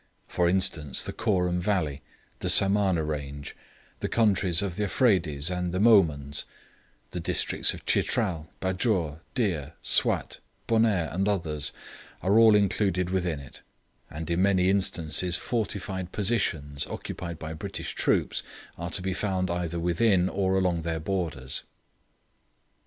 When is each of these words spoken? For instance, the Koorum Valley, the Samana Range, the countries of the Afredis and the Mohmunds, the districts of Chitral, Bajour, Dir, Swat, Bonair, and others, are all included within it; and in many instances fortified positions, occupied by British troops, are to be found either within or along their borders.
For 0.27 0.49
instance, 0.49 1.03
the 1.03 1.13
Koorum 1.13 1.59
Valley, 1.59 2.01
the 2.39 2.49
Samana 2.49 3.03
Range, 3.03 3.55
the 3.99 4.07
countries 4.07 4.63
of 4.63 4.75
the 4.75 4.85
Afredis 4.85 5.55
and 5.55 5.71
the 5.71 5.79
Mohmunds, 5.79 6.45
the 7.11 7.19
districts 7.19 7.75
of 7.75 7.85
Chitral, 7.85 8.47
Bajour, 8.59 9.19
Dir, 9.35 9.73
Swat, 9.83 10.39
Bonair, 10.67 11.13
and 11.13 11.29
others, 11.29 11.71
are 12.23 12.39
all 12.39 12.55
included 12.55 13.11
within 13.11 13.39
it; 13.39 13.61
and 14.09 14.27
in 14.31 14.41
many 14.41 14.71
instances 14.71 15.37
fortified 15.37 16.11
positions, 16.11 16.87
occupied 16.87 17.37
by 17.37 17.53
British 17.53 17.93
troops, 17.93 18.41
are 18.79 18.89
to 18.89 19.03
be 19.03 19.13
found 19.13 19.51
either 19.51 19.79
within 19.79 20.27
or 20.29 20.55
along 20.57 20.81
their 20.81 20.99
borders. 20.99 21.61